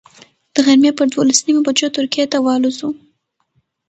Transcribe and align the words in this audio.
د 0.53 0.55
غرمې 0.65 0.91
پر 0.97 1.05
دولس 1.13 1.39
نیمو 1.45 1.65
بجو 1.65 1.87
ترکیې 1.97 2.25
ته 2.31 2.37
والوځو. 2.45 2.89